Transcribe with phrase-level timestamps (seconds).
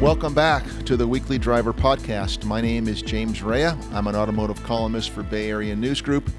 [0.00, 2.44] Welcome back to the Weekly Driver Podcast.
[2.44, 3.76] My name is James Raia.
[3.92, 6.30] I'm an automotive columnist for Bay Area News Group.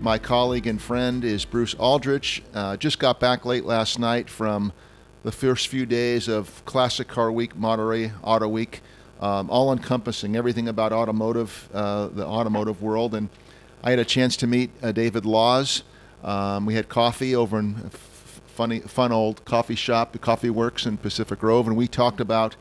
[0.00, 2.40] My colleague and friend is Bruce Aldrich.
[2.54, 4.72] Uh, just got back late last night from
[5.24, 8.80] the first few days of Classic Car Week, Monterey Auto Week,
[9.20, 13.16] um, all encompassing everything about automotive, uh, the automotive world.
[13.16, 13.28] And
[13.82, 15.82] I had a chance to meet uh, David Laws.
[16.22, 17.74] Um, we had coffee over in
[18.46, 22.54] funny, fun old coffee shop, the Coffee Works in Pacific Grove, and we talked about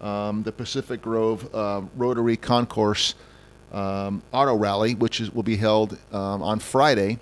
[0.00, 3.14] um, the Pacific Grove uh, Rotary Concours
[3.72, 7.18] um, Auto Rally, which is, will be held um, on Friday,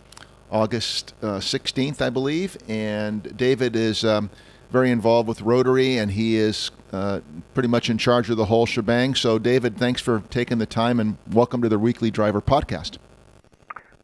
[0.50, 2.56] August uh, 16th, I believe.
[2.68, 4.30] And David is um,
[4.70, 7.20] very involved with Rotary, and he is uh,
[7.54, 9.14] pretty much in charge of the whole shebang.
[9.14, 12.98] So, David, thanks for taking the time, and welcome to the Weekly Driver podcast.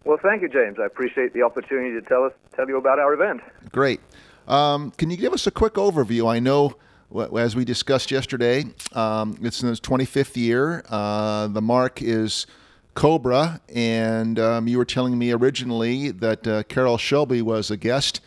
[0.05, 0.79] Well, thank you, James.
[0.81, 3.43] I appreciate the opportunity to tell us tell you about our event.
[3.73, 4.01] Great.
[4.47, 6.31] Um, can you give us a quick overview?
[6.31, 6.77] I know
[7.15, 10.85] as we discussed yesterday, um, it's in its 25th year.
[10.89, 12.47] Uh, the marque is
[12.95, 18.21] Cobra, and um, you were telling me originally that uh, Carroll Shelby was a guest.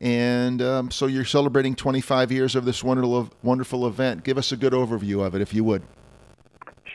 [0.00, 4.22] And um, so you're celebrating 25 years of this wonderful, wonderful event.
[4.22, 5.82] Give us a good overview of it, if you would.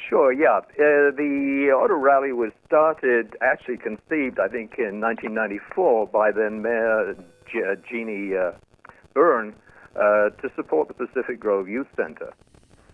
[0.09, 0.57] Sure, yeah.
[0.57, 7.15] Uh, the Auto Rally was started, actually conceived, I think, in 1994 by then Mayor
[7.51, 8.51] G- Jeannie uh,
[9.13, 9.55] Byrne
[9.95, 12.33] uh, to support the Pacific Grove Youth Center.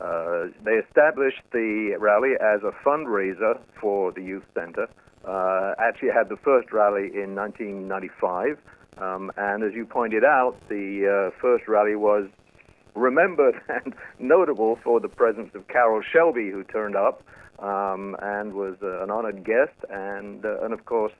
[0.02, 4.88] Uh, they established the rally as a fundraiser for the youth center.
[5.27, 8.58] Uh, actually, had the first rally in 1995,
[8.97, 12.27] um, and as you pointed out, the uh, first rally was
[12.95, 17.22] remembered and notable for the presence of Carroll Shelby, who turned up
[17.59, 21.14] um, and was uh, an honored guest, and uh, and of course,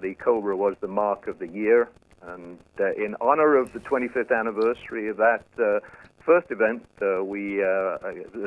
[0.00, 1.90] the Cobra was the marque of the year.
[2.22, 5.80] And uh, in honor of the 25th anniversary of that uh,
[6.24, 7.98] first event, uh, we uh,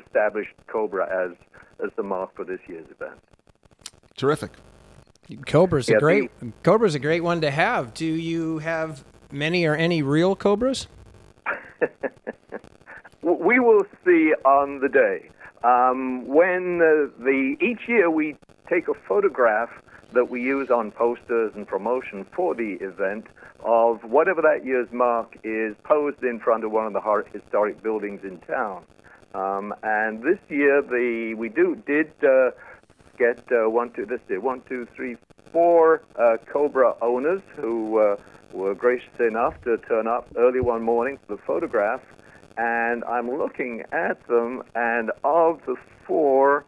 [0.06, 1.38] established Cobra as,
[1.84, 3.20] as the marque for this year's event.
[4.18, 4.52] Terrific.
[5.46, 7.94] Cobra's yeah, a great the, Cobra's a great one to have.
[7.94, 10.88] Do you have many or any real cobras?
[13.22, 15.30] we will see on the day.
[15.64, 18.36] Um, when uh, the each year we
[18.68, 19.70] take a photograph
[20.14, 23.28] that we use on posters and promotion for the event
[23.64, 28.22] of whatever that year's marque is posed in front of one of the historic buildings
[28.24, 28.84] in town.
[29.34, 32.52] Um, and this year, the we do did uh,
[33.18, 35.18] get uh, one, two, this year, one, two, three,
[35.52, 38.16] four uh, Cobra owners who uh,
[38.54, 42.02] were gracious enough to turn up early one morning for the photograph.
[42.58, 46.66] And I'm looking at them, and of the four,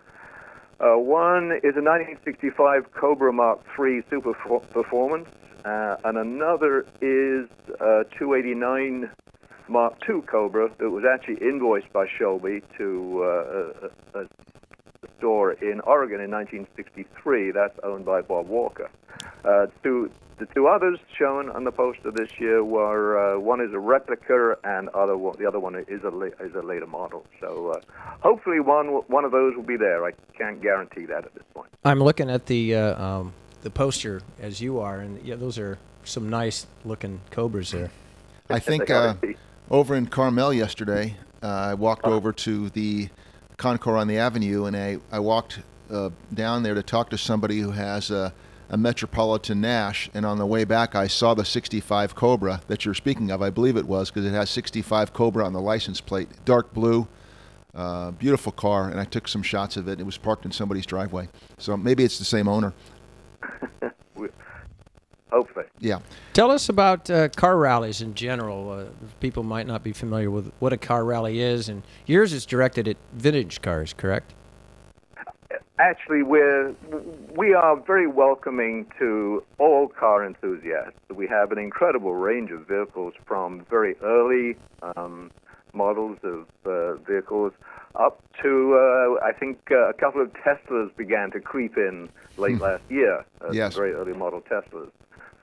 [0.79, 5.27] uh, one is a 1965 Cobra Mark III Super Performance,
[5.65, 7.49] uh, and another is
[7.79, 9.09] a 289
[9.67, 14.27] Mark II Cobra that was actually invoiced by Shelby to uh, a, a,
[15.17, 17.51] store in Oregon in 1963.
[17.51, 18.89] That's owned by Bob Walker.
[19.45, 23.71] Uh, two, the two others shown on the poster this year were uh, one is
[23.73, 27.23] a replica and other one, the other one is a is a later model.
[27.39, 27.81] So uh,
[28.19, 30.03] hopefully one one of those will be there.
[30.05, 31.69] I can't guarantee that at this point.
[31.85, 35.77] I'm looking at the uh, um, the poster as you are, and yeah, those are
[36.03, 37.91] some nice looking cobras there.
[38.49, 39.15] I think uh,
[39.69, 42.15] over in Carmel yesterday, uh, I walked uh-huh.
[42.15, 43.09] over to the
[43.57, 47.59] Concours on the Avenue, and I I walked uh, down there to talk to somebody
[47.59, 48.33] who has a,
[48.69, 52.93] a Metropolitan Nash, and on the way back, I saw the 65 Cobra that you're
[52.93, 53.41] speaking of.
[53.41, 57.07] I believe it was because it has 65 Cobra on the license plate, dark blue.
[57.73, 60.01] Uh, beautiful car, and I took some shots of it.
[60.01, 62.73] It was parked in somebody's driveway, so maybe it's the same owner.
[65.31, 65.65] Hopefully.
[65.79, 65.99] Yeah.
[66.33, 68.71] Tell us about uh, car rallies in general.
[68.71, 68.85] Uh,
[69.19, 72.87] people might not be familiar with what a car rally is, and yours is directed
[72.87, 74.33] at vintage cars, correct?
[75.79, 76.75] Actually, we're
[77.35, 80.99] we are very welcoming to all car enthusiasts.
[81.09, 84.57] We have an incredible range of vehicles, from very early
[84.95, 85.31] um,
[85.73, 87.53] models of uh, vehicles
[87.95, 92.57] up to uh, I think uh, a couple of Teslas began to creep in late
[92.57, 92.63] hmm.
[92.63, 93.25] last year.
[93.41, 93.75] Uh, yes.
[93.75, 94.91] Very early model Teslas.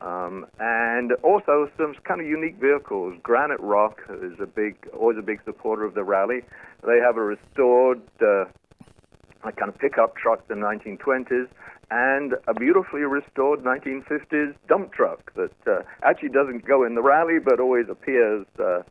[0.00, 3.18] Um, and also some kind of unique vehicles.
[3.22, 6.42] Granite Rock is a big, always a big supporter of the rally.
[6.86, 8.44] They have a restored uh,
[9.42, 11.48] kind of pickup truck the 1920s
[11.90, 17.38] and a beautifully restored 1950s dump truck that uh, actually doesn't go in the rally
[17.38, 18.82] but always appears uh,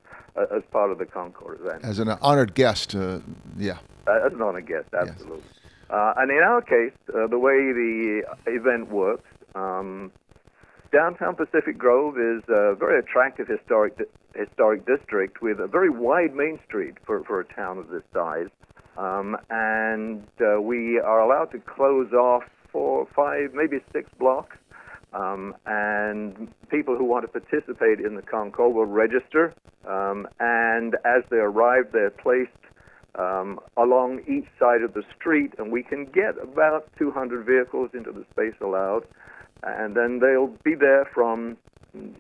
[0.56, 1.84] as part of the Concours event.
[1.84, 3.20] As an honored guest, uh,
[3.58, 3.78] yeah.
[4.08, 5.38] Uh, as an honored guest, absolutely.
[5.38, 5.72] Yes.
[5.90, 10.12] Uh, and in our case, uh, the way the event works, um,
[10.98, 13.94] downtown Pacific Grove is a very attractive historic
[14.34, 18.50] historic district with a very wide main street for, for a town of this size.
[18.98, 24.58] Um, and uh, we are allowed to close off four, five, maybe six blocks.
[25.14, 29.54] Um, and people who want to participate in the concours will register.
[29.88, 32.50] Um, and as they arrive, they're placed
[33.14, 38.12] um, along each side of the street, and we can get about 200 vehicles into
[38.12, 39.04] the space allowed.
[39.64, 41.58] And then they'll be there from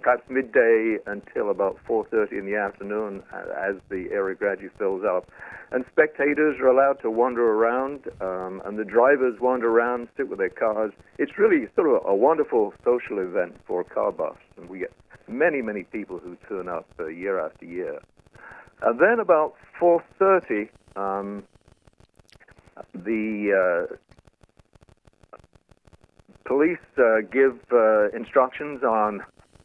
[0.02, 5.30] perhaps midday until about 4.30 in the afternoon as the area gradually fills up.
[5.72, 10.40] And spectators are allowed to wander around, um, and the drivers wander around, sit with
[10.40, 10.94] their cars.
[11.18, 14.94] It's really sort of a wonderful social event for car buffs, and we get
[15.28, 18.00] many, many people who turn up uh, year after year.
[18.82, 21.44] And then about 4.30, um,
[22.94, 23.96] the uh,
[26.48, 29.22] police uh, give uh, instructions on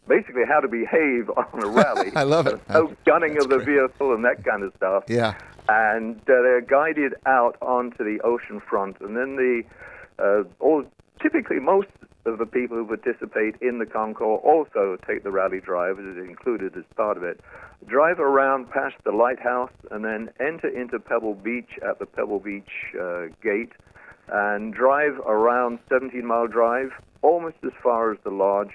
[0.08, 2.10] basically how to behave on a rally.
[2.16, 2.60] I love it.
[2.68, 3.78] No gunning That's of the great.
[3.78, 5.04] vehicle and that kind of stuff.
[5.08, 5.34] Yeah.
[5.68, 9.62] And uh, they're guided out onto the ocean front, and then the
[10.18, 10.84] uh, all
[11.22, 11.86] typically most
[12.26, 16.16] of the people who participate in the concours also take the rally drive, as is
[16.16, 17.40] included as part of it.
[17.86, 22.70] Drive around past the lighthouse and then enter into Pebble Beach at the Pebble Beach
[23.00, 23.72] uh, gate
[24.28, 26.90] and drive around 17 Mile Drive
[27.22, 28.72] almost as far as the lodge,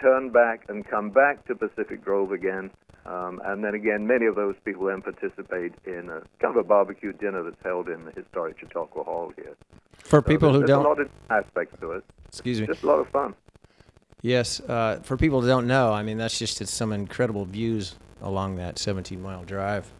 [0.00, 2.70] turn back and come back to Pacific Grove again.
[3.06, 6.62] Um, and then again, many of those people then participate in a kind of a
[6.64, 9.54] barbecue dinner that's held in the historic Chautauqua Hall here.
[9.98, 12.04] For So people there's, who there's don't, a lot of aspects to it.
[12.28, 12.66] excuse me.
[12.66, 13.34] Just a lot of fun.
[14.22, 18.56] Yes, uh, for people who don't know, I mean that's just some incredible views along
[18.56, 19.92] that 17 mile drive.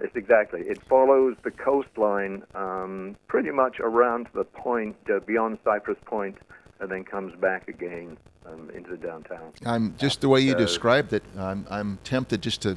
[0.00, 0.60] It's exactly.
[0.62, 6.36] It follows the coastline um, pretty much around the point uh, beyond Cypress Point,
[6.80, 9.52] and then comes back again um, into the downtown.
[9.64, 11.22] I'm just the way you Uh, described it.
[11.38, 12.76] I'm I'm tempted just to,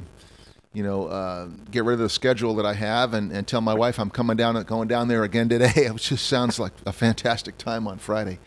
[0.72, 3.74] you know, uh, get rid of the schedule that I have and, and tell my
[3.74, 5.72] wife I'm coming down going down there again today.
[5.76, 8.38] It just sounds like a fantastic time on Friday.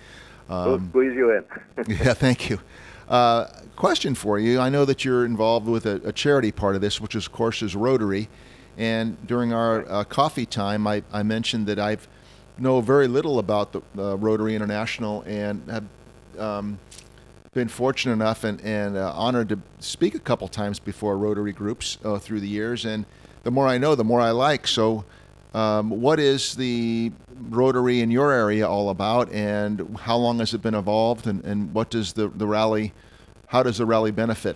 [0.47, 1.43] we'll Um, squeeze you in.
[1.89, 2.61] yeah, thank you.
[3.09, 4.61] Uh, question for you.
[4.61, 7.33] I know that you're involved with a, a charity part of this, which is, of
[7.33, 8.29] course is Rotary.
[8.77, 11.97] And during our uh, coffee time, I, I mentioned that I
[12.57, 15.85] know very little about the uh, Rotary International and have
[16.39, 16.79] um,
[17.53, 21.97] been fortunate enough and, and uh, honored to speak a couple times before Rotary groups
[22.03, 22.85] uh, through the years.
[22.85, 23.05] And
[23.43, 24.67] the more I know, the more I like.
[24.67, 25.03] So,
[25.53, 27.11] um, what is the
[27.49, 31.73] Rotary in your area all about, and how long has it been evolved, and, and
[31.73, 32.93] what does the, the rally,
[33.47, 34.55] how does the rally benefit?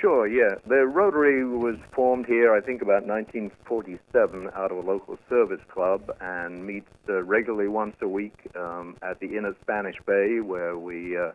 [0.00, 0.54] Sure, yeah.
[0.66, 6.12] The Rotary was formed here, I think, about 1947 out of a local service club
[6.20, 10.78] and meets uh, regularly once a week um, at the Inn at Spanish Bay, where
[10.78, 11.32] we uh,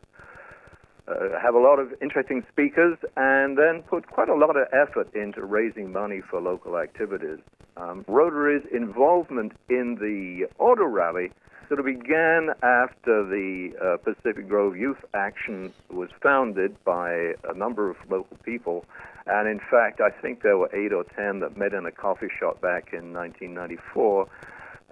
[1.10, 5.13] uh, have a lot of interesting speakers and then put quite a lot of effort
[5.13, 7.39] into raising money for local activities.
[7.75, 11.31] Um, Rotary's involvement in the auto rally
[11.73, 17.89] sort of began after the uh, Pacific Grove Youth Action was founded by a number
[17.89, 18.85] of local people.
[19.25, 22.27] And in fact, I think there were eight or ten that met in a coffee
[22.39, 24.27] shop back in 1994.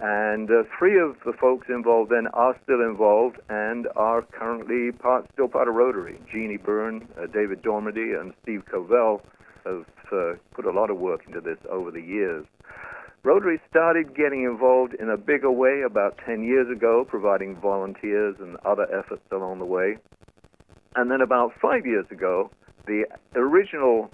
[0.00, 5.26] And uh, three of the folks involved then are still involved and are currently part,
[5.34, 6.18] still part of Rotary.
[6.32, 9.20] Jeannie Byrne, uh, David Dormady, and Steve Covell
[9.64, 12.44] have uh, put a lot of work into this over the years.
[13.24, 18.56] Rotary started getting involved in a bigger way about 10 years ago, providing volunteers and
[18.64, 19.96] other efforts along the way.
[20.96, 22.50] And then about five years ago,
[22.86, 23.04] the
[23.36, 24.10] original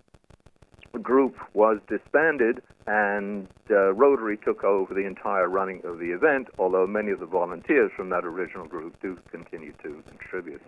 [0.98, 6.86] group was disbanded and uh, Rotary took over the entire running of the event, although
[6.86, 10.62] many of the volunteers from that original group do continue to contribute.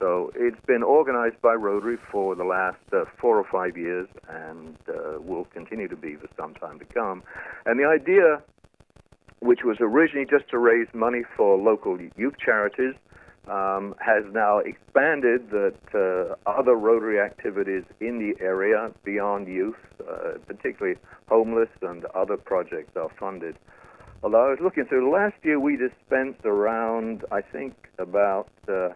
[0.00, 4.76] So it's been organized by Rotary for the last uh, four or five years and
[4.88, 7.22] uh, will continue to be for some time to come.
[7.66, 8.42] And the idea,
[9.40, 12.94] which was originally just to raise money for local youth charities,
[13.48, 20.38] um, has now expanded that uh, other Rotary activities in the area beyond youth, uh,
[20.46, 23.56] particularly homeless and other projects, are funded.
[24.22, 28.90] Although I was looking through, last year we dispensed around, I think, about, uh,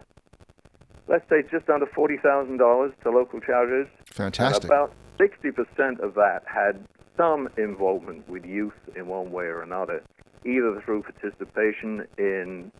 [1.07, 3.91] let's say, just under $40,000 to local charities.
[4.05, 4.65] Fantastic.
[4.65, 6.85] About 60% of that had
[7.17, 10.03] some involvement with youth in one way or another,
[10.45, 12.71] either through participation in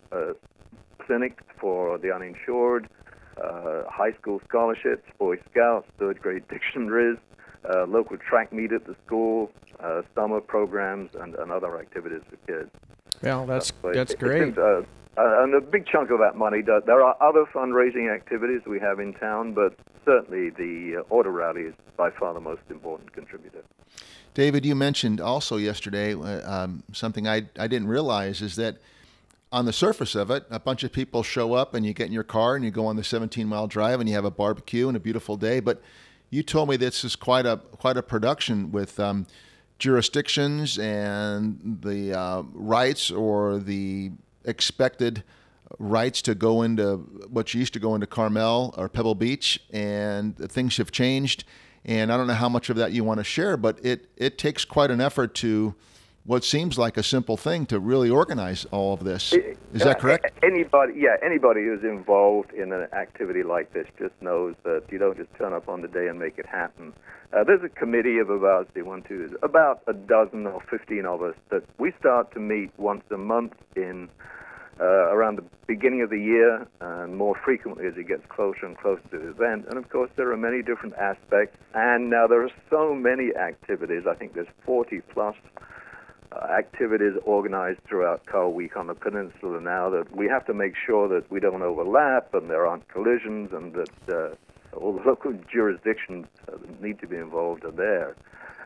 [1.06, 2.88] clinics for the uninsured,
[3.44, 7.18] uh, high school scholarships, Boy Scouts, third grade dictionaries,
[7.74, 12.38] uh, local track meet at the school, uh, summer programs, and, and other activities for
[12.48, 12.70] kids.
[13.22, 14.56] Well, that's So that's it's great.
[14.56, 14.84] been, uh,
[15.18, 16.84] Uh, and a big chunk of that money does.
[16.86, 21.62] There are other fundraising activities we have in town, but certainly the uh, auto rally
[21.62, 23.64] is by far the most important contributor.
[24.34, 28.76] David, you mentioned also yesterday uh, um, something I, I didn't realize is that
[29.56, 32.12] on the surface of it, a bunch of people show up and you get in
[32.12, 34.90] your car and you go on the 17 mile drive and you have a barbecue
[34.90, 35.62] and a beautiful day.
[35.62, 35.82] But
[36.30, 39.28] you told me this is quite a quite a production with um,
[39.80, 44.12] jurisdictions and the uh, rights or the
[44.44, 45.24] expected
[45.80, 46.98] rights to go into
[47.30, 51.46] what you used to go into Carmel or Pebble Beach, and things have changed.
[51.86, 54.38] And I don't know how much of that you want to share, but it it
[54.38, 55.76] takes quite an effort to
[56.26, 59.34] what seems like a simple thing to really organize all of this.
[59.34, 60.32] Is that correct?
[60.44, 65.18] Anybody, yeah, anybody who's involved in an activity like this just knows that you don't
[65.18, 66.94] just turn up on the day and make it happen.
[67.32, 71.22] Uh, there's a committee of about, say, one, two, about a dozen or 15 of
[71.22, 74.10] us that we start to meet once a month in
[74.80, 78.78] uh, around the beginning of the year and more frequently as it gets closer and
[78.78, 79.66] closer to the event.
[79.70, 81.58] And of course, there are many different aspects.
[81.74, 84.04] And now there are so many activities.
[84.10, 85.36] I think there's 40 plus
[86.44, 91.08] activities organized throughout Car Week on the peninsula now that we have to make sure
[91.08, 96.26] that we don't overlap and there aren't collisions and that uh, all the local jurisdictions
[96.52, 98.16] uh, need to be involved are there.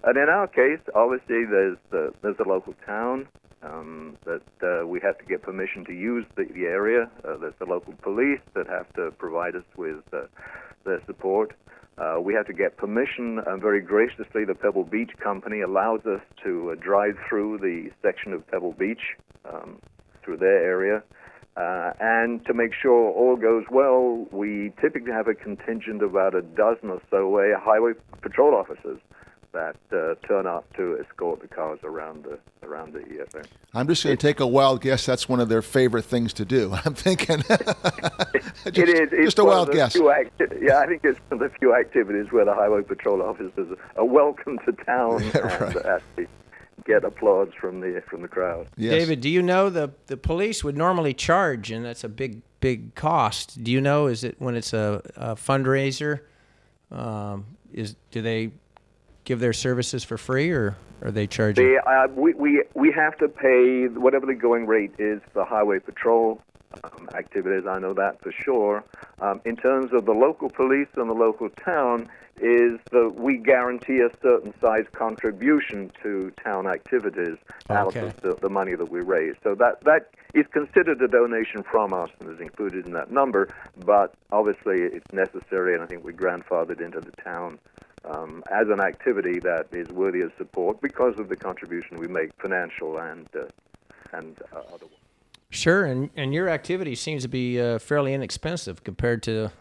[0.03, 3.27] And in our case, obviously, there's the, there's the local town
[3.61, 7.09] um, that uh, we have to get permission to use the, the area.
[7.25, 10.21] Uh, there's the local police that have to provide us with uh,
[10.85, 11.53] their support.
[11.99, 16.21] Uh, we have to get permission, and very graciously, the Pebble Beach Company allows us
[16.43, 19.79] to uh, drive through the section of Pebble Beach um,
[20.23, 21.03] through their area.
[21.57, 26.33] Uh, and to make sure all goes well, we typically have a contingent of about
[26.35, 27.91] a dozen or so uh, highway
[28.21, 28.99] patrol officers
[29.51, 33.47] that uh, turn up to escort the cars around the around the event.
[33.73, 35.05] I'm just going to take a wild guess.
[35.05, 36.73] That's one of their favorite things to do.
[36.85, 37.37] I'm thinking.
[37.47, 37.57] just,
[38.65, 39.09] it is.
[39.11, 39.95] It's just a wild guess.
[39.95, 43.77] Acti- yeah, I think it's one of the few activities where the highway patrol officers
[43.95, 45.75] are welcome to town right.
[45.75, 46.27] and actually
[46.85, 48.67] get applause from the from the crowd.
[48.77, 48.91] Yes.
[48.91, 52.95] David, do you know the the police would normally charge, and that's a big big
[52.95, 53.63] cost.
[53.63, 54.07] Do you know?
[54.07, 56.21] Is it when it's a, a fundraiser?
[56.91, 58.51] Um, is do they
[59.29, 61.63] give their services for free, or are they charging?
[61.63, 65.77] They, uh, we, we, we have to pay whatever the going rate is for highway
[65.77, 66.41] patrol
[66.83, 67.67] um, activities.
[67.67, 68.83] I know that for sure.
[69.21, 72.09] Um, in terms of the local police and the local town,
[72.41, 77.38] is that we guarantee a certain size contribution to town activities
[77.69, 78.00] out Okay.
[78.00, 79.36] of the, the money that we raise.
[79.43, 83.50] So that that is considered a donation from us and is included in that number.
[83.86, 87.59] But obviously, it's necessary, and I think we grandfathered into the town
[88.05, 92.31] um, as an activity that is worthy of support because of the contribution we make,
[92.41, 93.45] financial and uh,
[94.13, 94.95] and uh, otherwise.
[95.51, 99.51] Sure, and, and your activity seems to be uh, fairly inexpensive compared to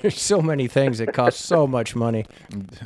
[0.00, 2.24] there's so many things that cost so much money.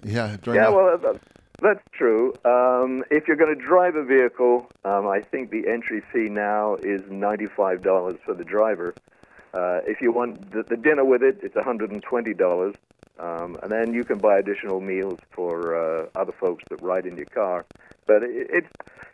[0.04, 1.18] Yeah, yeah, well, that's,
[1.60, 2.34] that's true.
[2.44, 6.76] Um, if you're going to drive a vehicle, um, I think the entry fee now
[6.76, 8.94] is ninety-five dollars for the driver.
[9.54, 12.74] Uh, if you want the, the, dinner with it, it's $120
[13.18, 17.16] um, and then you can buy additional meals for uh, other folks that ride in
[17.16, 17.64] your car.
[18.06, 18.68] But it, it's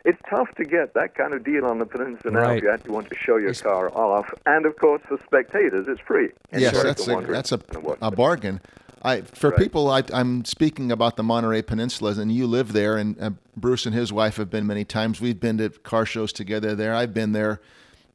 [0.04, 2.58] it's tough to get that kind of deal on the peninsula now Right.
[2.58, 4.32] if you actually want to show your It's- car off.
[4.46, 6.30] And of course, for spectators, it's free.
[6.52, 8.60] Yes, Anybody that's a, that's a, in and watch a bargain.
[9.02, 9.58] I, for Right.
[9.60, 13.86] people, I, I'm speaking about the Monterey Peninsula, and you live there, and uh, Bruce
[13.86, 15.20] and his wife have been many times.
[15.20, 16.94] We've been to car shows together there.
[16.94, 17.60] I've been there,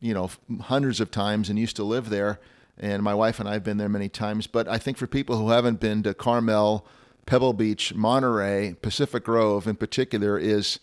[0.01, 0.29] you know,
[0.61, 2.39] hundreds of times, and used to live there.
[2.83, 4.45] And my wife and I have been there many times.
[4.45, 6.85] But I think for people who haven't been to Carmel,
[7.25, 10.79] Pebble Beach, Monterey, Pacific Grove in particular, is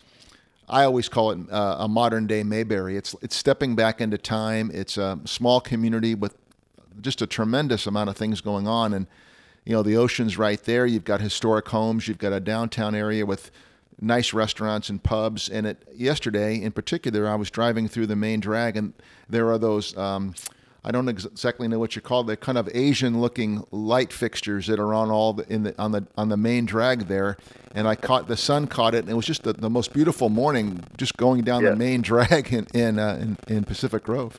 [0.67, 2.97] I always call it uh, a modern day Mayberry.
[2.97, 4.71] It's it's stepping back into time.
[4.73, 6.39] It's a small community with
[7.03, 9.07] just a tremendous amount of things going on, and
[9.67, 10.87] you know the ocean's right there.
[10.87, 12.09] You've got historic homes.
[12.09, 13.51] You've got a downtown area with
[14.01, 15.51] nice restaurants and pubs.
[15.51, 18.95] And it yesterday, in particular, I was driving through the main drag, and
[19.29, 19.95] there are those.
[19.99, 20.35] Um,
[20.85, 22.27] I don't exactly know what you call it.
[22.27, 26.07] They're kind of Asian-looking light fixtures that are on all the, in the on the
[26.17, 27.37] on the main drag there.
[27.75, 30.29] And I caught the sun caught it, and it was just the, the most beautiful
[30.29, 34.39] morning, just going down the main drag in in, uh, in in Pacific Grove.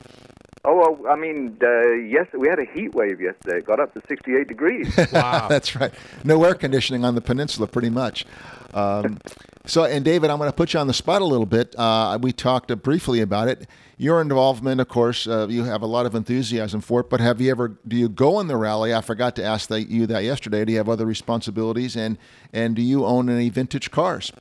[0.64, 3.58] Oh, well, I mean, uh, yes, we had a heat wave yesterday.
[3.58, 4.96] It got up to 68 degrees.
[5.12, 5.48] Wow.
[5.48, 5.92] That's right.
[6.24, 8.24] No air conditioning on the peninsula, pretty much.
[8.72, 9.18] Um,
[9.66, 11.74] so, and David, I'm going to put you on the spot a little bit.
[11.76, 13.66] Uh, we talked uh, briefly about it.
[14.02, 17.08] Your involvement, of course, uh, you have a lot of enthusiasm for it.
[17.08, 17.68] But have you ever?
[17.86, 18.92] Do you go in the rally?
[18.92, 20.64] I forgot to ask that, you that yesterday.
[20.64, 21.94] Do you have other responsibilities?
[21.94, 22.18] And
[22.52, 24.32] and do you own any vintage cars?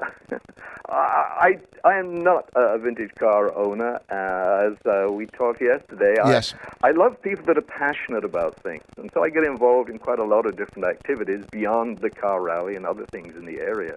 [0.88, 6.14] I I am not a vintage car owner, uh, as uh, we talked yesterday.
[6.16, 6.54] Yes.
[6.82, 10.00] I, I love people that are passionate about things, and so I get involved in
[10.00, 13.60] quite a lot of different activities beyond the car rally and other things in the
[13.60, 13.96] area.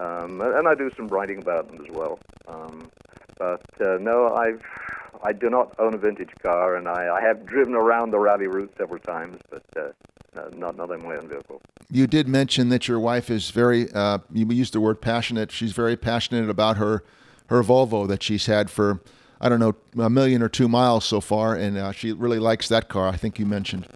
[0.00, 2.18] Um, and I do some writing about them as well.
[2.48, 2.90] Um,
[3.38, 4.62] but uh, no, I've
[5.22, 8.46] I do not own a vintage car, and I, I have driven around the rally
[8.46, 9.90] route several times, but uh,
[10.56, 11.60] not not in my own vehicle.
[11.90, 13.92] You did mention that your wife is very.
[13.92, 15.52] Uh, you used the word passionate.
[15.52, 17.04] She's very passionate about her
[17.48, 19.00] her Volvo that she's had for
[19.40, 22.68] I don't know a million or two miles so far, and uh, she really likes
[22.68, 23.08] that car.
[23.08, 23.86] I think you mentioned.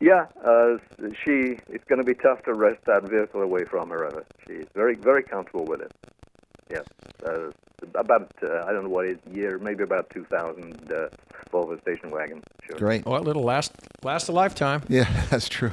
[0.00, 0.78] Yeah, uh,
[1.24, 1.58] she.
[1.68, 4.06] It's going to be tough to wrest that vehicle away from her.
[4.06, 5.92] Uh, she's very very comfortable with it.
[6.70, 6.84] Yes,
[7.26, 7.50] uh,
[7.94, 11.08] about uh, I don't know what is year, maybe about 2000 uh,
[11.52, 12.42] Volvo station wagon.
[12.66, 12.76] Sure.
[12.78, 13.06] Great.
[13.06, 13.72] Well, it'll last
[14.02, 14.82] last a lifetime.
[14.88, 15.72] Yeah, that's true.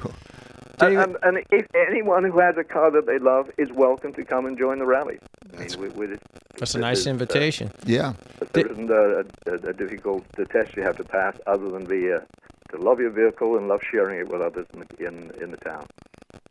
[0.80, 4.25] And, and, and if anyone who has a car that they love is welcome to
[4.25, 5.20] come and join the rally.
[5.54, 6.18] I That's- mean, we, we,
[6.58, 7.72] That's a nice is, uh, invitation.
[7.86, 8.13] Yeah.
[8.54, 12.16] there isn't a, a, a difficult uh, test you have to pass other than the
[12.18, 12.20] uh,
[12.72, 15.58] to love your vehicle and love sharing it with others in the, in, in the
[15.58, 15.86] town.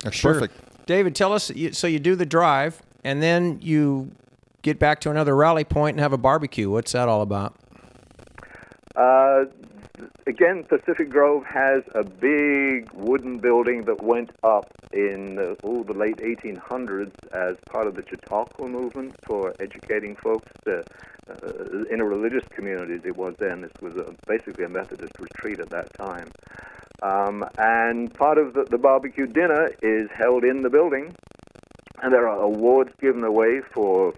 [0.02, 0.34] That's Sure.
[0.34, 0.54] perfect.
[0.86, 1.50] David, tell us.
[1.50, 4.10] you- So you do the drive, and then you
[4.62, 6.70] get back to another rally point and have a barbecue.
[6.70, 7.54] What's that all about?
[8.96, 9.44] Uh,
[10.26, 15.94] again, Pacific Grove has a big wooden building that went up in uh, oh, the
[15.94, 20.82] late 1800s as part of the Chautauqua movement for educating folks uh,
[21.42, 23.02] uh, in a religious communities.
[23.04, 23.62] It was then.
[23.62, 26.28] This was a, basically a Methodist retreat at that time.
[27.02, 31.14] Um, and part of the, the barbecue dinner is held in the building,
[32.02, 34.14] and there are awards given away for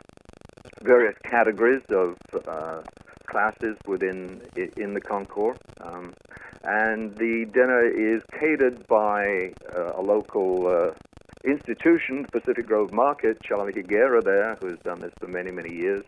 [0.82, 2.16] various categories of
[2.46, 2.82] uh,
[3.26, 4.40] classes within
[4.76, 5.58] in the concours.
[5.80, 6.14] Um,
[6.64, 10.90] and the dinner is catered by uh, a local uh,
[11.44, 13.42] institution, Pacific Grove Market.
[13.42, 16.04] Charlie Higuera there, who has done this for many, many years,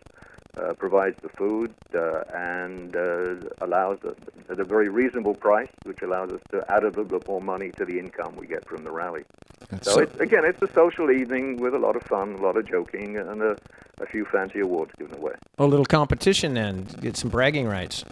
[0.57, 4.15] uh, provides the food uh, and uh, allows us
[4.49, 7.71] at a very reasonable price, which allows us to add a little bit more money
[7.71, 9.23] to the income we get from the rally.
[9.69, 12.57] That's So it's, again, it's a social evening with a lot of fun, a lot
[12.57, 13.57] of joking, and a,
[13.99, 15.33] a few fancy awards given away.
[15.57, 16.83] A little competition then.
[17.01, 18.03] Get some bragging rights.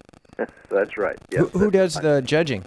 [0.68, 1.18] That's right.
[1.30, 2.02] Yes, who, who that's does right.
[2.02, 2.64] the judging?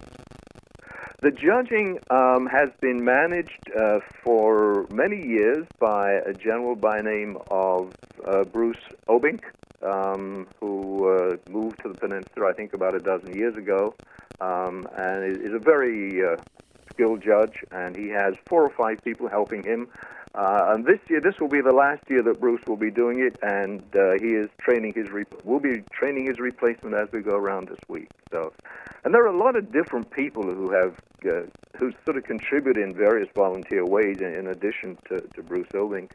[1.24, 7.38] The judging um, has been managed uh, for many years by a general by name
[7.50, 7.94] of
[8.26, 9.40] uh, Bruce Obink,
[9.80, 13.94] um, who uh, moved to the peninsula, I think, about a dozen years ago,
[14.42, 16.36] um, and is, a very uh,
[16.90, 19.88] skilled judge, and he has four or five people helping him.
[20.34, 23.20] Uh, and this year, this will be the last year that Bruce will be doing
[23.20, 25.08] it, and uh, he is training his.
[25.10, 28.08] Re- will be training his replacement as we go around this week.
[28.32, 28.52] So,
[29.04, 31.42] and there are a lot of different people who have uh,
[31.78, 36.10] who sort of contribute in various volunteer ways in, in addition to, to Bruce Ovink.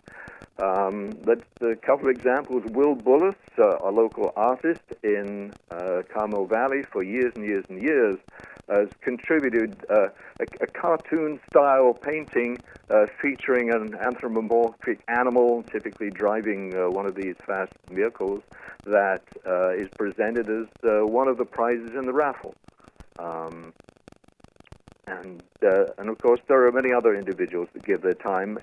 [0.61, 2.63] Um, let's a couple of examples.
[2.71, 7.81] Will Bullis, uh, a local artist in uh, Carmel Valley for years and years and
[7.81, 8.17] years,
[8.69, 10.07] has contributed uh,
[10.39, 12.57] a, a cartoon-style painting
[12.89, 18.41] uh, featuring an anthropomorphic animal, typically driving uh, one of these fast vehicles,
[18.85, 22.55] that uh, is presented as uh, one of the prizes in the raffle.
[23.17, 23.73] Um,
[25.07, 28.59] and uh, and of course, there are many other individuals that give their time,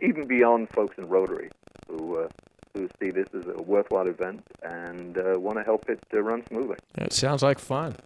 [0.00, 1.50] even beyond folks in Rotary,
[1.86, 2.26] who
[2.74, 6.42] who see this as a worthwhile event and uh, want to help it uh, run
[6.46, 6.76] smoothly.
[6.96, 7.96] It sounds like fun.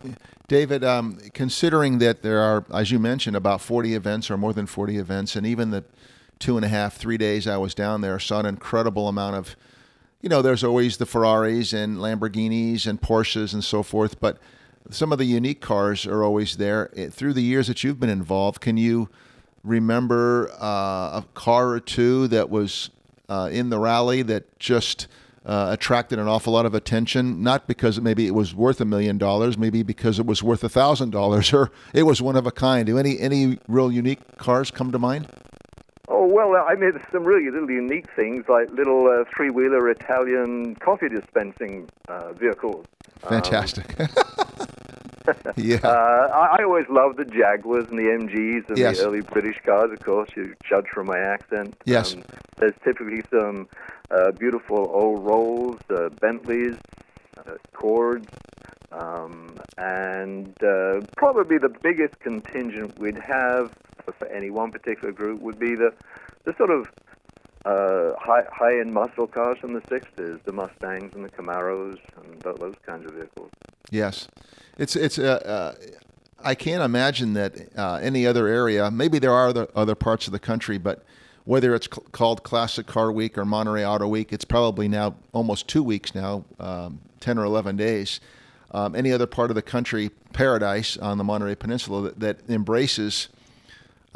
[0.48, 4.66] David, um, considering that there are, as you mentioned, about 40 events or more than
[4.66, 5.84] 40 events, and even the
[6.38, 9.56] two and a half, three days I was down there saw an incredible amount of,
[10.20, 14.38] you know, there's always the Ferraris and Lamborghinis and Porsches and so forth, but
[14.90, 16.90] some of the unique cars are always there.
[16.96, 19.08] Eh, Through the years that you've been involved, can you
[19.64, 22.90] remember uh, a car or two that was
[23.28, 25.06] uh, in the rally that just
[25.44, 27.42] uh, attracted an awful lot of attention?
[27.42, 30.68] Not because maybe it was worth a million dollars, maybe because it was worth a
[30.68, 32.86] thousand dollars, or it was one of a kind.
[32.86, 35.28] Do any any real unique cars come to mind?
[36.08, 41.08] Oh well, I mean, some really little unique things like little uh, three-wheeler Italian coffee
[41.08, 42.86] dispensing uh, vehicles.
[43.22, 43.96] Fantastic.
[45.56, 45.78] yeah.
[45.82, 48.98] Uh, I, I always loved the Jaguars and the MGs and Yes.
[48.98, 50.30] the early British cars, of course.
[50.36, 51.76] You judge from my accent.
[51.84, 52.14] Yes.
[52.14, 52.22] Um,
[52.58, 53.68] there's typically some
[54.10, 56.76] uh, beautiful old Rolls, uh, Bentleys,
[57.38, 58.28] uh, Cords,
[58.92, 63.74] um, and uh, probably the biggest contingent we'd have
[64.18, 65.92] for any one particular group would be the,
[66.44, 66.88] the sort of
[67.66, 72.76] uh, high, high-end muscle cars from the 60s, the Mustangs and the Camaros and those
[72.86, 73.50] kinds of vehicles.
[73.90, 74.28] Yes,
[74.78, 75.18] it's it's.
[75.18, 75.74] Uh, uh,
[76.42, 78.90] I can't imagine that uh, any other area.
[78.90, 81.02] Maybe there are other other parts of the country, but
[81.44, 85.66] whether it's c- called Classic Car Week or Monterey Auto Week, it's probably now almost
[85.68, 88.20] two weeks now, um, 10 or 11 days.
[88.72, 93.28] Um, any other part of the country, paradise on the Monterey Peninsula that, that embraces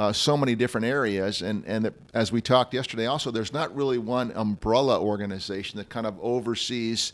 [0.00, 1.42] uh, so many different areas.
[1.42, 6.06] And, and as we talked yesterday, also, there's not really one umbrella organization that kind
[6.06, 7.12] of oversees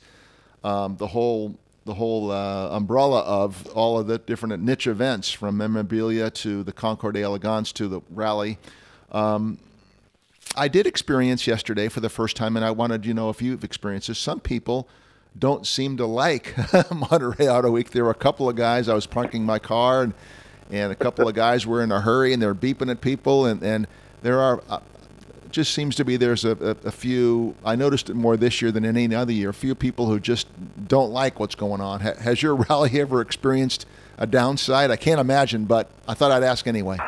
[0.63, 5.57] um, the whole the whole uh, umbrella of all of the different niche events from
[5.57, 8.59] memorabilia to the Concours Elegance to the rally.
[9.13, 9.59] Um,
[10.57, 13.65] I did experience yesterday for the first time, and I wanted you know if you've
[13.65, 14.19] experienced this.
[14.19, 14.89] Some people
[15.37, 16.55] don't seem to like
[16.93, 17.91] Monterey Auto Week.
[17.91, 18.89] There were a couple of guys.
[18.89, 20.15] I was parking my car, and
[20.71, 23.63] and a couple of guys were in a hurry, and they're beeping at people, and
[23.63, 23.87] and
[24.23, 24.63] there are.
[24.69, 24.81] Uh,
[25.57, 27.55] just seems to be there's a, a, a, few.
[27.65, 29.49] I noticed it more this year than any other year.
[29.49, 30.49] A few people who just
[30.87, 32.01] don't like what's going on.
[32.01, 33.87] Ha, has your rally ever experienced
[34.19, 34.91] a downside?
[34.91, 36.99] I can't imagine, but I thought I'd ask anyway.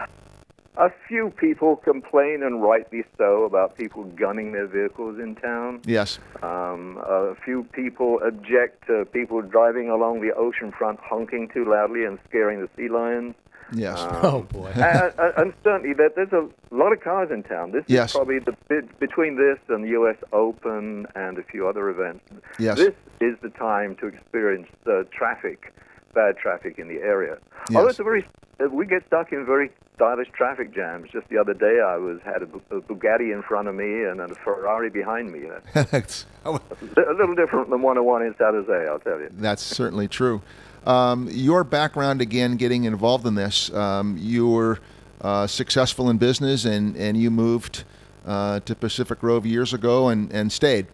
[0.79, 5.83] A few people complain, and rightly so, about people gunning their vehicles in town.
[5.85, 6.21] Yes.
[6.41, 12.05] Um, a few people object to people driving along the ocean front honking too loudly
[12.05, 13.35] and scaring the sea lions.
[13.73, 13.99] Yes.
[14.01, 14.71] Um, oh boy.
[14.77, 17.73] and, and, certainly, there, there's a lot of cars in town.
[17.73, 18.11] This yes.
[18.11, 20.17] is probably the bit between this and the U.S.
[20.33, 22.25] Open and a few other events.
[22.59, 22.79] Yes.
[22.79, 25.75] This is the time to experience the traffic,
[26.15, 27.39] bad traffic in the area.
[27.69, 27.77] Yes.
[27.77, 28.27] Although it's a very,
[28.61, 31.11] uh, we get stuck in very stylish traffic jams.
[31.11, 34.21] Just the other day, I was had a, a Bugatti in front of me and
[34.21, 35.49] a Ferrari behind me.
[35.75, 39.29] That's a little different than 101 in San Jose, I'll tell you.
[39.33, 40.41] That's certainly true.
[40.89, 44.79] Um, your background, again, getting involved in this, um, you were
[45.21, 47.85] uh, successful in business and, and you moved
[48.27, 50.87] uh, to Pacific Grove years ago and, and stayed.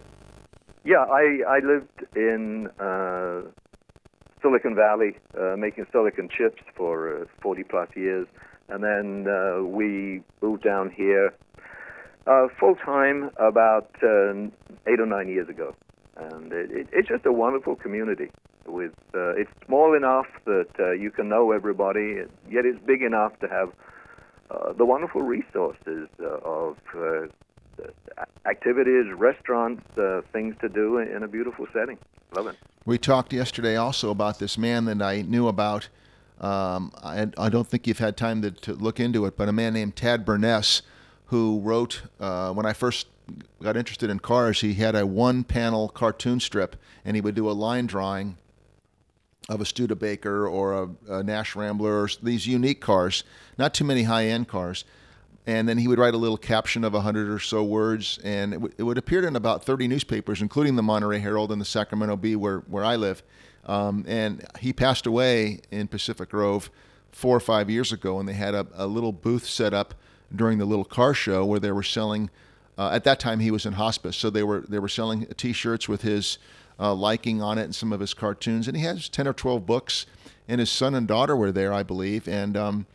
[0.83, 3.43] Yeah, I, I lived in uh,
[4.41, 8.27] Silicon Valley uh, making silicon chips for uh, 40 plus years.
[8.67, 11.33] And then uh, we moved down here
[12.59, 15.73] full time about eight or nine years ago.
[16.17, 18.29] And it, it, it's just a wonderful community
[18.65, 23.37] with uh, it's small enough that uh, you can know everybody, yet it's big enough
[23.39, 23.71] to have
[24.49, 27.27] uh, the wonderful resources uh, of uh,
[28.45, 31.97] activities, restaurants, uh, things to do in a beautiful setting.
[32.35, 32.55] Love it.
[32.85, 35.89] We talked yesterday also about this man that I knew about.
[36.39, 39.53] Um, I, I, don't think you've had time to, to, look into it, but a
[39.53, 40.81] man named Tad Burness,
[41.27, 43.07] who wrote when I first
[43.63, 46.75] got interested in cars, he had a one-panel cartoon strip,
[47.05, 48.37] and he would do a line drawing
[49.49, 53.23] of a Studebaker or a, a Nash Rambler or these unique cars,
[53.57, 54.85] not too many high end cars.
[55.47, 58.57] And then he would write a little caption of 100 or so words, and it,
[58.57, 62.15] w- it would appear in about 30 newspapers, including the Monterey Herald and the Sacramento
[62.15, 63.21] Bee, where, where I live.
[63.67, 66.71] Um, and he passed away in Pacific Grove
[67.11, 69.93] four or five years ago, and they had a, a little booth set up
[70.35, 72.31] during the little car show where they were selling.
[72.77, 75.87] Uh, at that time, he was in hospice, so they were they were selling T-shirts
[75.87, 76.39] with his
[76.79, 78.67] uh, liking on it and some of his cartoons.
[78.67, 80.05] And he has 10 or 12 books,
[80.47, 82.27] and his son and daughter were there, I believe.
[82.27, 82.85] And um,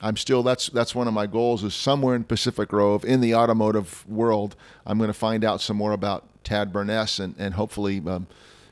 [0.00, 3.34] I'm still, that's, that's one of my goals is somewhere in Pacific Grove, in the
[3.34, 8.02] automotive world, I'm going to find out some more about Tad Burness and, and hopefully,
[8.06, 8.26] um,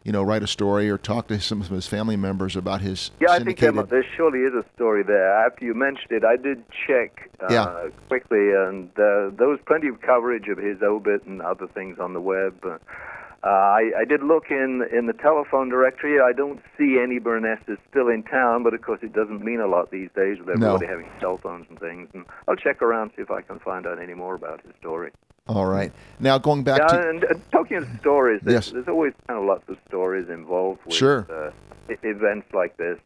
[0.06, 3.10] you know, write a story or talk to some of his family members about his.
[3.18, 5.36] Yeah, I think there, there, surely is a story there.
[5.44, 7.88] After you mentioned it, I did check uh, yeah.
[8.06, 12.12] quickly, and uh, there was plenty of coverage of his obit and other things on
[12.12, 12.80] the web.
[13.46, 16.20] Uh, I, I did look in in the telephone directory.
[16.20, 19.68] I don't see any Burnesses still in town, but of course it doesn't mean a
[19.68, 20.92] lot these days with everybody no.
[20.92, 22.08] having cell phones and things.
[22.12, 25.12] And I'll check around see if I can find out any more about his story.
[25.46, 25.92] All right.
[26.18, 28.72] Now going back yeah, to and, uh, talking of stories, there's, yes.
[28.72, 31.28] there's always kind of lots of stories involved with sure.
[31.30, 31.52] uh,
[32.02, 32.98] events like this.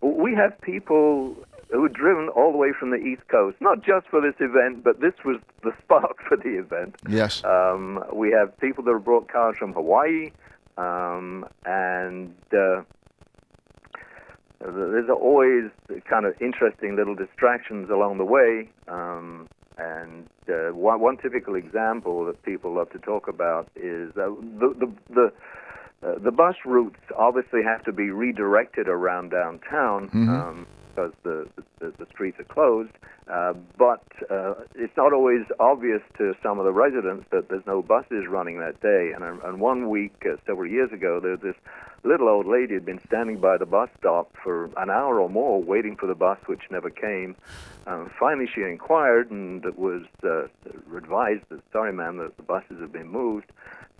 [0.00, 1.36] We have people
[1.70, 4.84] who were driven all the way from the East Coast, not just for this event,
[4.84, 6.96] but this was the spark for the event.
[7.08, 7.44] Yes.
[7.44, 10.30] Um, we have people that have brought cars from Hawaii,
[10.76, 12.82] um, and uh,
[14.60, 15.70] there's always
[16.08, 18.68] kind of interesting little distractions along the way.
[18.88, 19.48] Um,
[19.78, 24.74] and uh, one, one typical example that people love to talk about is uh, the
[24.78, 25.32] the, the
[26.02, 30.28] uh, the bus routes obviously have to be redirected around downtown mm-hmm.
[30.30, 31.46] um, because the,
[31.78, 32.92] the, the streets are closed.
[33.30, 37.82] Uh, but uh, it's not always obvious to some of the residents that there's no
[37.82, 39.12] buses running that day.
[39.14, 41.56] And, and one week, uh, several years ago, there was this
[42.04, 45.62] little old lady had been standing by the bus stop for an hour or more
[45.62, 47.34] waiting for the bus, which never came.
[47.86, 50.46] Um, finally, she inquired and was uh,
[50.96, 53.50] advised that, sorry, ma'am, that the buses have been moved.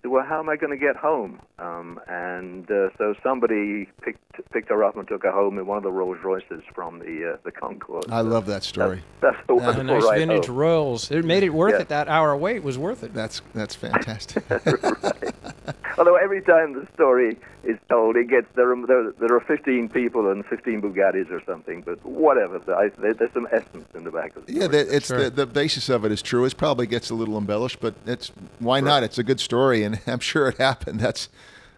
[0.06, 4.20] Said, "Well, how am I going to get home?" Um, and uh, so somebody picked
[4.52, 7.32] picked her up and took her home in one of the Rolls Royces from the
[7.34, 8.04] uh, the Concours.
[8.10, 9.02] I love that story.
[9.20, 10.56] That's a A wonderful nice ride vintage home.
[10.56, 11.10] Rolls.
[11.10, 11.80] It made it worth Yeah.
[11.80, 11.88] it.
[11.88, 13.12] That hour wait was worth it.
[13.14, 14.44] That's that's fantastic.
[15.98, 18.70] Although every time the story is told, it gets there.
[18.70, 21.80] Are, there, there are 15 people and 15 Bugattis or something.
[21.82, 24.84] But whatever, I, there, there's some essence in the back of the yeah, story.
[24.84, 25.24] that, it's Sure.
[25.24, 26.44] the, the basis of it is true.
[26.44, 29.02] It probably gets a little embellished, but it's why not?
[29.02, 31.00] It's a good story, and I'm sure it happened.
[31.00, 31.28] That's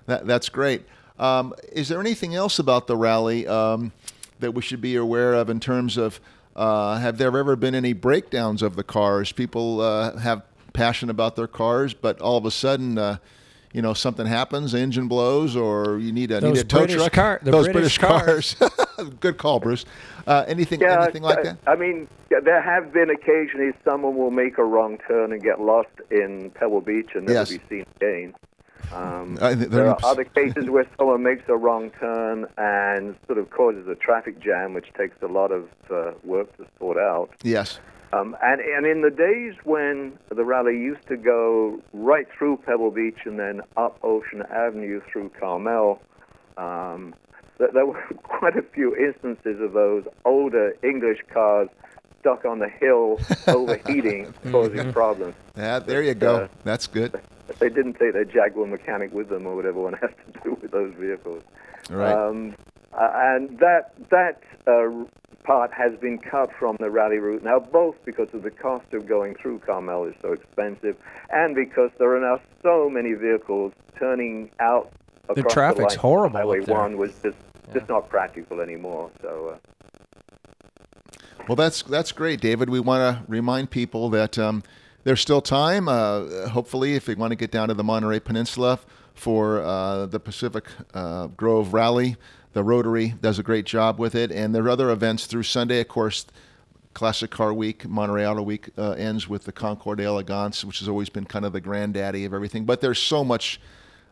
[0.07, 0.83] that, that's great.
[1.19, 3.93] Um, is there anything else about the rally um,
[4.41, 6.21] that we should be aware of in terms of
[6.57, 9.31] uh, have there ever been any breakdowns of the cars?
[9.31, 12.99] People uh, have passion about their cars, but all of a sudden.
[12.99, 13.19] Uh,
[13.73, 17.13] you know, something happens, engine blows, or you need a, need a tow British truck.
[17.13, 18.57] car- the Those British cars.
[19.21, 19.85] Good call, Bruce.
[20.27, 21.59] Uh, anything, anything like I- that?
[21.67, 25.61] I mean, yeah, there have been occasionally someone will make a wrong turn and get
[25.61, 27.51] lost in Pebble Beach and never Yes.
[27.51, 28.35] be seen again.
[28.95, 33.17] Um, Uh, th- there are there- other cases where someone makes a wrong turn and
[33.27, 36.97] sort of causes a traffic jam, which takes a lot of uh, work to sort
[36.97, 37.31] out.
[37.43, 37.81] Yes.
[38.13, 42.91] Um, and, and in the days when the rally used to go right through Pebble
[42.91, 46.01] Beach and then up Ocean Avenue through Carmel,
[46.57, 47.15] um,
[47.59, 51.69] th- there were quite a few instances of those older English cars
[52.21, 55.35] stuck on the hill overheating, causing problems.
[55.57, 56.37] Yeah, there you go.
[56.37, 57.21] uh, That's good.
[57.61, 60.71] They didn't take their Jaguar mechanic with them or whatever one has to do with
[60.71, 61.43] those vehicles.
[61.89, 62.13] Right.
[62.13, 62.55] Um,
[62.93, 64.91] uh, and that that uh,
[65.49, 69.07] part has been cut from the rally route now, both because of the cost of
[69.07, 70.95] going through Carmel is so expensive,
[71.31, 74.93] and because there are now so many vehicles turning out
[75.25, 75.99] across the, traffic's line.
[75.99, 76.77] horrible Highway up there.
[76.77, 77.39] One was just
[77.73, 79.11] just not practical anymore.
[79.23, 79.55] So.
[79.55, 79.59] Uh,
[81.49, 82.69] Well, that's that's great, David.
[82.69, 84.63] We want to remind people that um,
[85.05, 85.89] there's still time.
[85.89, 88.81] Uh, hopefully, if they want to get down to the Monterey Peninsula
[89.15, 92.17] for uh, the Pacific uh, Grove Rally,
[92.53, 95.81] the Rotary does a great job with it, and there are other events through Sunday.
[95.81, 96.27] Of course,
[96.95, 101.09] Classic Car Week, Monterey Auto Week uh, ends with the Concours d'Elegance, which has always
[101.09, 102.65] been kind of the granddaddy of everything.
[102.65, 103.61] But there's so much.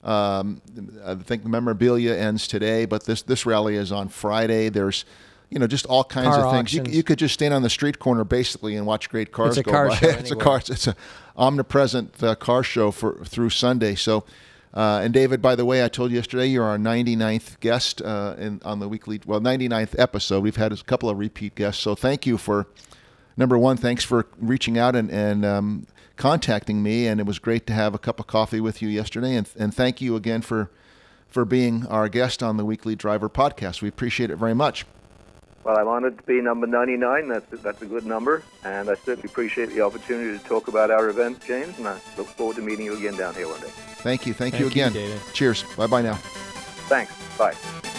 [0.05, 0.61] Um,
[1.05, 4.69] I think memorabilia ends today, but this this rally is on Friday.
[4.69, 5.05] There's,
[5.51, 6.73] you know, just all kinds Car of things.
[6.73, 9.59] You, you could just stand on the street corner basically and watch great cars It's
[9.59, 9.95] a go car by.
[9.97, 10.45] show it's a anywhere.
[10.45, 10.59] car.
[10.59, 10.95] It's a
[11.37, 13.97] omnipresent uh, car show for through Sunday.
[13.97, 14.25] So,
[14.77, 18.35] uh, and David, by the way, I told you yesterday you're our 99th guest uh,
[18.37, 20.43] in on the weekly well 99th episode.
[20.43, 22.67] We've had a couple of repeat guests, so thank you for
[23.39, 23.79] number one.
[23.79, 25.87] Thanks for reaching out and and um,
[26.17, 29.35] contacting me, and it was great to have a cup of coffee with you yesterday.
[29.35, 30.71] And and thank you again for
[31.27, 33.81] for being our guest on the Weekly Driver podcast.
[33.81, 34.85] We appreciate it very much.
[35.67, 37.27] Well, I'm honored to be number 99.
[37.29, 41.09] That's that's a good number, and I certainly appreciate the opportunity to talk about our
[41.09, 41.77] event, James.
[41.79, 43.73] And I look forward to meeting you again down here one day.
[43.97, 44.33] Thank you.
[44.33, 44.93] Thank, Thank you you, again.
[44.93, 45.21] David.
[45.33, 45.65] Cheers.
[45.77, 46.15] Bye bye now.
[46.87, 47.13] Thanks.
[47.37, 47.93] Bye.